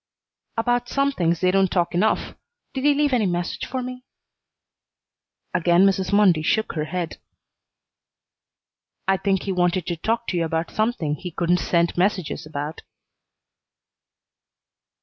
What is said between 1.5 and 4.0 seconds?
don't talk enough. Did did he leave any message for